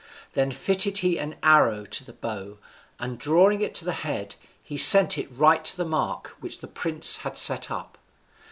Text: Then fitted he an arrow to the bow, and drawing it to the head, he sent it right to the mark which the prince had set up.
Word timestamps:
Then 0.31 0.49
fitted 0.49 0.97
he 0.97 1.19
an 1.19 1.35
arrow 1.43 1.85
to 1.85 2.03
the 2.03 2.11
bow, 2.13 2.57
and 2.97 3.19
drawing 3.19 3.61
it 3.61 3.75
to 3.75 3.85
the 3.85 3.91
head, 3.91 4.33
he 4.63 4.75
sent 4.75 5.15
it 5.19 5.29
right 5.31 5.63
to 5.63 5.77
the 5.77 5.85
mark 5.85 6.29
which 6.39 6.57
the 6.59 6.67
prince 6.67 7.17
had 7.17 7.37
set 7.37 7.69
up. 7.69 7.99